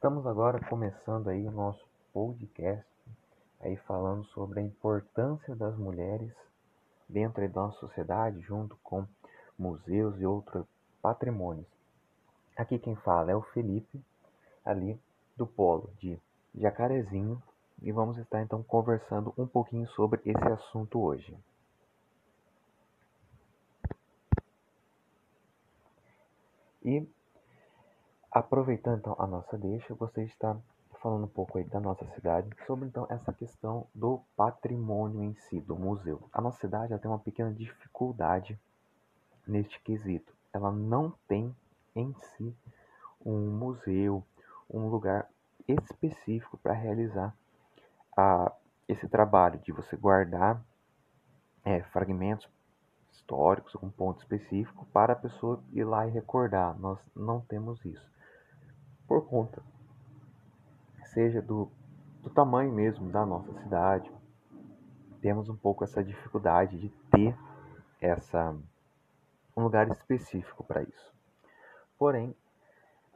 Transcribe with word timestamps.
Estamos 0.00 0.26
agora 0.26 0.58
começando 0.66 1.28
aí 1.28 1.46
o 1.46 1.50
nosso 1.50 1.86
podcast, 2.10 2.88
aí 3.60 3.76
falando 3.86 4.24
sobre 4.28 4.60
a 4.60 4.62
importância 4.62 5.54
das 5.54 5.76
mulheres 5.76 6.32
dentro 7.06 7.46
da 7.50 7.60
nossa 7.60 7.78
sociedade, 7.80 8.40
junto 8.40 8.78
com 8.82 9.06
museus 9.58 10.18
e 10.18 10.24
outros 10.24 10.64
patrimônios. 11.02 11.66
Aqui 12.56 12.78
quem 12.78 12.96
fala 12.96 13.30
é 13.30 13.36
o 13.36 13.42
Felipe, 13.42 14.02
ali 14.64 14.98
do 15.36 15.46
polo 15.46 15.90
de 15.98 16.18
Jacarezinho, 16.54 17.38
e 17.82 17.92
vamos 17.92 18.16
estar 18.16 18.40
então 18.40 18.62
conversando 18.62 19.34
um 19.36 19.46
pouquinho 19.46 19.86
sobre 19.88 20.22
esse 20.24 20.48
assunto 20.48 20.98
hoje. 20.98 21.36
E 26.82 27.06
aproveitando 28.30 28.98
então 28.98 29.16
a 29.18 29.26
nossa 29.26 29.58
deixa, 29.58 29.94
de 29.94 30.22
estar 30.22 30.56
falando 31.02 31.24
um 31.24 31.28
pouco 31.28 31.58
aí 31.58 31.64
da 31.64 31.80
nossa 31.80 32.04
cidade 32.14 32.48
sobre 32.66 32.86
então 32.86 33.06
essa 33.08 33.32
questão 33.32 33.86
do 33.94 34.20
patrimônio 34.36 35.22
em 35.22 35.34
si, 35.34 35.60
do 35.60 35.74
museu. 35.74 36.28
A 36.32 36.40
nossa 36.40 36.60
cidade 36.60 36.96
tem 36.98 37.10
uma 37.10 37.18
pequena 37.18 37.50
dificuldade 37.52 38.58
neste 39.46 39.80
quesito. 39.80 40.32
Ela 40.52 40.70
não 40.70 41.12
tem 41.26 41.54
em 41.94 42.14
si 42.14 42.54
um 43.24 43.50
museu, 43.50 44.24
um 44.68 44.88
lugar 44.88 45.28
específico 45.66 46.58
para 46.58 46.72
realizar 46.72 47.34
esse 48.86 49.08
trabalho 49.08 49.58
de 49.60 49.72
você 49.72 49.96
guardar 49.96 50.62
é, 51.64 51.82
fragmentos 51.84 52.48
históricos, 53.12 53.74
um 53.82 53.90
ponto 53.90 54.20
específico, 54.20 54.86
para 54.92 55.12
a 55.12 55.16
pessoa 55.16 55.62
ir 55.72 55.84
lá 55.84 56.06
e 56.06 56.10
recordar. 56.10 56.78
Nós 56.78 56.98
não 57.14 57.40
temos 57.40 57.84
isso. 57.84 58.10
Por 59.10 59.26
conta, 59.26 59.60
seja 61.06 61.42
do, 61.42 61.68
do 62.22 62.30
tamanho 62.30 62.72
mesmo 62.72 63.10
da 63.10 63.26
nossa 63.26 63.52
cidade, 63.54 64.08
temos 65.20 65.48
um 65.48 65.56
pouco 65.56 65.82
essa 65.82 66.00
dificuldade 66.00 66.78
de 66.78 66.90
ter 67.10 67.36
essa, 68.00 68.56
um 69.56 69.64
lugar 69.64 69.90
específico 69.90 70.62
para 70.62 70.84
isso. 70.84 71.12
Porém, 71.98 72.32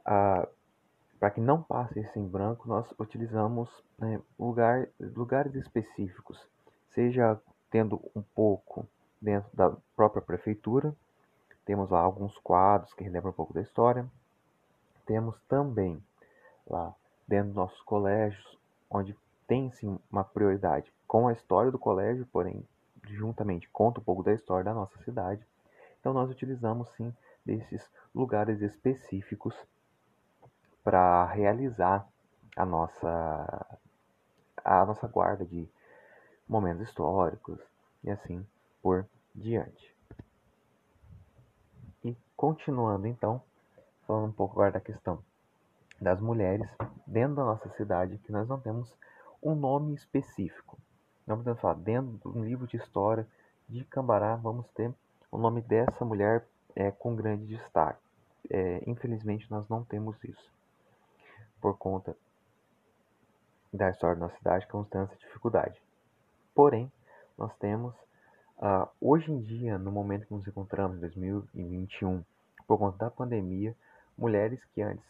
para 0.03 1.31
que 1.31 1.39
não 1.39 1.63
passe 1.63 2.01
isso 2.01 2.19
em 2.19 2.27
branco, 2.27 2.67
nós 2.67 2.93
utilizamos 2.99 3.69
né, 3.97 4.19
lugar, 4.37 4.89
lugares 4.99 5.55
específicos, 5.55 6.45
seja 6.89 7.39
tendo 7.71 8.01
um 8.13 8.21
pouco 8.21 8.85
dentro 9.21 9.49
da 9.55 9.73
própria 9.95 10.21
prefeitura. 10.21 10.93
Temos 11.63 11.89
lá 11.89 12.01
alguns 12.01 12.37
quadros 12.39 12.93
que 12.93 13.01
relembram 13.05 13.31
um 13.31 13.33
pouco 13.33 13.53
da 13.53 13.61
história. 13.61 14.05
Temos 15.05 15.39
também 15.47 16.01
lá 16.67 16.93
dentro 17.27 17.47
dos 17.47 17.55
nossos 17.55 17.81
colégios, 17.81 18.57
onde 18.89 19.15
tem 19.47 19.71
sim 19.71 19.99
uma 20.11 20.23
prioridade 20.23 20.91
com 21.07 21.27
a 21.27 21.33
história 21.33 21.71
do 21.71 21.79
colégio, 21.79 22.27
porém 22.31 22.67
juntamente 23.09 23.69
conta 23.69 23.99
um 23.99 24.03
pouco 24.03 24.23
da 24.23 24.33
história 24.33 24.63
da 24.63 24.73
nossa 24.73 24.97
cidade. 25.03 25.45
Então 25.99 26.13
nós 26.13 26.29
utilizamos 26.29 26.89
sim 26.95 27.13
desses 27.45 27.87
lugares 28.13 28.61
específicos 28.61 29.55
para 30.83 31.25
realizar 31.25 32.07
a 32.55 32.65
nossa 32.65 33.79
a 34.63 34.85
nossa 34.85 35.07
guarda 35.07 35.45
de 35.45 35.67
momentos 36.47 36.87
históricos 36.87 37.59
e 38.03 38.09
assim 38.09 38.45
por 38.81 39.05
diante. 39.33 39.95
E 42.03 42.15
continuando 42.35 43.07
então, 43.07 43.41
falando 44.05 44.29
um 44.29 44.31
pouco 44.31 44.53
agora 44.53 44.73
da 44.73 44.79
questão 44.79 45.23
das 45.99 46.19
mulheres 46.19 46.69
dentro 47.05 47.35
da 47.35 47.45
nossa 47.45 47.69
cidade, 47.69 48.17
que 48.19 48.31
nós 48.31 48.47
não 48.47 48.59
temos 48.59 48.93
um 49.41 49.55
nome 49.55 49.93
específico. 49.93 50.77
Não 51.25 51.37
podemos 51.37 51.59
falar 51.59 51.75
dentro 51.75 52.31
de 52.31 52.37
um 52.37 52.43
livro 52.43 52.67
de 52.67 52.77
história 52.77 53.27
de 53.67 53.83
Cambará, 53.85 54.35
vamos 54.35 54.67
ter 54.69 54.93
o 55.31 55.37
nome 55.37 55.61
dessa 55.61 56.05
mulher 56.05 56.45
é, 56.75 56.91
com 56.91 57.15
grande 57.15 57.45
destaque. 57.45 57.99
É, 58.49 58.83
infelizmente, 58.85 59.49
nós 59.49 59.67
não 59.69 59.83
temos 59.83 60.21
isso. 60.23 60.51
Por 61.59 61.77
conta 61.77 62.15
da 63.73 63.89
história 63.89 64.15
da 64.15 64.27
nossa 64.27 64.37
cidade, 64.37 64.65
que 64.67 64.73
vamos 64.73 64.89
ter 64.89 64.99
essa 64.99 65.15
dificuldade. 65.15 65.81
Porém, 66.53 66.91
nós 67.37 67.53
temos 67.57 67.93
Uh, 68.57 68.87
hoje 69.01 69.29
em 69.31 69.41
dia, 69.41 69.77
no 69.77 69.91
momento 69.91 70.27
que 70.27 70.33
nos 70.33 70.47
encontramos, 70.47 70.99
2021, 71.01 72.23
por 72.65 72.77
conta 72.77 72.97
da 72.97 73.11
pandemia, 73.11 73.75
mulheres 74.17 74.63
que 74.73 74.81
antes 74.81 75.05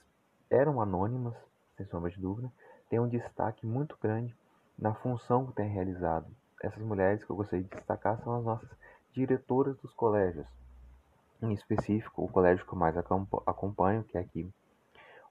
eram 0.49 0.81
anônimas, 0.81 1.35
sem 1.77 1.85
sombra 1.87 2.11
de 2.11 2.19
dúvida, 2.19 2.51
têm 2.89 2.99
um 2.99 3.07
destaque 3.07 3.65
muito 3.65 3.97
grande 4.01 4.35
na 4.77 4.93
função 4.93 5.45
que 5.45 5.53
têm 5.53 5.69
realizado. 5.69 6.27
Essas 6.61 6.81
mulheres 6.81 7.23
que 7.23 7.29
eu 7.29 7.35
gostaria 7.35 7.63
de 7.63 7.69
destacar 7.69 8.21
são 8.23 8.35
as 8.35 8.43
nossas 8.43 8.69
diretoras 9.13 9.77
dos 9.77 9.93
colégios. 9.93 10.47
Em 11.41 11.53
específico, 11.53 12.23
o 12.23 12.27
colégio 12.27 12.65
que 12.65 12.73
eu 12.73 12.77
mais 12.77 12.95
acompanho, 12.97 14.03
que 14.03 14.17
é 14.17 14.21
aqui 14.21 14.51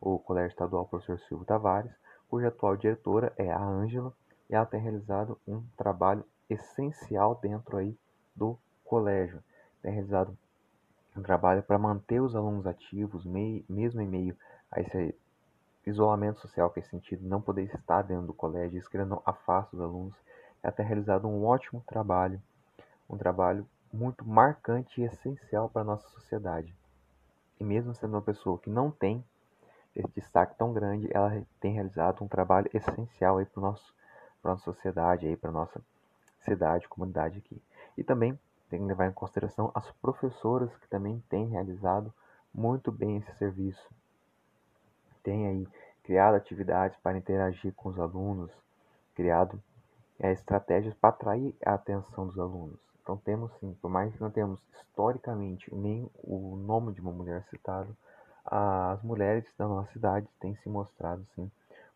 o 0.01 0.19
Colégio 0.19 0.51
Estadual 0.51 0.87
Professor 0.87 1.19
Silvio 1.21 1.47
Tavares, 1.47 1.93
cuja 2.29 2.49
atual 2.49 2.77
diretora 2.77 3.33
é 3.39 3.51
a 3.51 3.59
Ângela, 3.59 4.13
e 4.51 4.55
ela 4.55 4.67
tem 4.67 4.81
realizado 4.81 5.39
um 5.49 5.63
trabalho 5.77 6.25
essencial 6.51 7.35
dentro 7.37 7.79
aí 7.79 7.97
do 8.37 8.59
colégio. 8.85 9.43
Tem 9.81 9.93
realizado 9.93 10.37
um 11.17 11.23
trabalho 11.23 11.63
para 11.63 11.79
manter 11.79 12.21
os 12.21 12.35
alunos 12.35 12.67
ativos, 12.67 13.25
mesmo 13.25 14.01
em 14.01 14.07
meio 14.07 14.37
a 14.71 14.81
esse 14.81 15.15
isolamento 15.87 16.41
social 16.41 16.71
que 16.71 16.81
é 16.81 16.83
sentido, 16.83 17.27
não 17.27 17.41
poder 17.41 17.63
estar 17.63 18.03
dentro 18.03 18.27
do 18.27 18.35
colégio, 18.35 18.79
isso 18.79 18.91
não 19.07 19.23
afasta 19.25 19.77
os 19.77 19.83
alunos. 19.83 20.15
Ela 20.63 20.73
tem 20.73 20.85
realizado 20.85 21.29
um 21.29 21.45
ótimo 21.45 21.83
trabalho, 21.87 22.41
um 23.09 23.17
trabalho 23.17 23.67
muito 23.93 24.27
marcante 24.27 25.01
e 25.01 25.05
essencial 25.05 25.69
para 25.69 25.83
a 25.83 25.85
nossa 25.85 26.09
sociedade. 26.09 26.75
E 27.61 27.65
mesmo 27.65 27.95
sendo 27.95 28.15
uma 28.15 28.23
pessoa 28.23 28.59
que 28.59 28.71
não 28.71 28.91
tem 28.91 29.25
esse 29.95 30.09
destaque 30.15 30.57
tão 30.57 30.73
grande, 30.73 31.09
ela 31.13 31.43
tem 31.61 31.73
realizado 31.73 32.25
um 32.25 32.29
trabalho 32.29 32.69
essencial 32.75 33.39
aí 33.39 33.45
para 33.45 33.63
nosso 33.63 33.95
para 34.43 34.51
nossa 34.51 34.65
sociedade 34.65 35.27
aí 35.27 35.37
para 35.37 35.51
nossa 35.51 35.81
cidade, 36.41 36.89
comunidade 36.89 37.39
aqui. 37.39 37.63
E 37.97 38.05
também 38.05 38.39
tem 38.69 38.81
que 38.81 38.87
levar 38.87 39.09
em 39.09 39.13
consideração 39.13 39.71
as 39.75 39.91
professoras 39.93 40.75
que 40.77 40.89
também 40.89 41.23
têm 41.29 41.49
realizado 41.49 42.13
muito 42.53 42.91
bem 42.93 43.19
esse 43.19 43.35
serviço. 43.37 43.89
Tem 45.23 45.47
aí 45.47 45.69
criado 46.03 46.35
atividades 46.35 46.99
para 47.03 47.17
interagir 47.17 47.73
com 47.75 47.89
os 47.89 47.99
alunos, 47.99 48.51
criado 49.15 49.61
é, 50.21 50.33
estratégias 50.33 50.95
para 50.95 51.11
atrair 51.11 51.55
a 51.65 51.75
atenção 51.75 52.27
dos 52.27 52.39
alunos. 52.39 52.79
Então 53.03 53.17
temos 53.17 53.53
sim, 53.61 53.77
por 53.83 53.91
mais 53.91 54.15
que 54.15 54.21
não 54.21 54.31
temos 54.31 54.61
historicamente 54.73 55.75
nem 55.75 56.09
o 56.23 56.57
nome 56.57 56.93
de 56.93 57.01
uma 57.01 57.13
mulher 57.13 57.45
citado, 57.51 57.95
as 58.45 59.03
mulheres 59.03 59.45
da 59.59 59.67
nossa 59.67 59.91
cidade 59.93 60.29
têm 60.39 60.55
se 60.57 60.69
mostrado 60.69 61.27
sim 61.35 61.51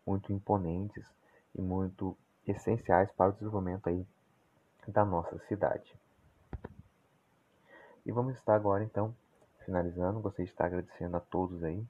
muito 0.05 0.33
imponentes 0.33 1.05
e 1.55 1.61
muito 1.61 2.17
essenciais 2.47 3.11
para 3.11 3.29
o 3.29 3.33
desenvolvimento 3.33 3.87
aí 3.87 4.05
da 4.87 5.05
nossa 5.05 5.37
cidade. 5.47 5.93
E 8.09 8.11
vamos 8.11 8.35
estar 8.37 8.55
agora 8.55 8.83
então 8.83 9.13
finalizando. 9.63 10.19
Gostaria 10.19 10.47
de 10.47 10.51
estar 10.51 10.65
agradecendo 10.65 11.15
a 11.15 11.19
todos 11.19 11.63
aí 11.63 11.85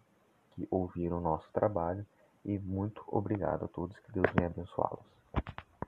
que 0.52 0.68
ouviram 0.69 1.16
o 1.16 1.22
nosso 1.22 1.50
trabalho 1.53 2.06
e 2.44 2.59
muito 2.59 3.02
obrigado 3.07 3.63
a 3.63 3.69
todos. 3.69 3.97
Que 4.00 4.12
Deus 4.12 4.30
venha 4.35 4.47
abençoá-los. 4.47 5.19